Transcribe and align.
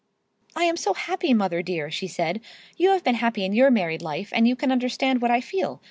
"I 0.55 0.63
am 0.63 0.77
so 0.77 0.95
happy, 0.95 1.31
mother 1.31 1.61
dear," 1.61 1.91
she 1.91 2.07
said. 2.07 2.41
"You 2.75 2.89
have 2.89 3.03
been 3.03 3.13
happy 3.13 3.45
in 3.45 3.53
your 3.53 3.69
married 3.69 4.01
life, 4.01 4.31
and 4.33 4.47
you 4.47 4.55
can 4.55 4.71
understand 4.71 5.21
what 5.21 5.29
I 5.29 5.41
feel. 5.41 5.79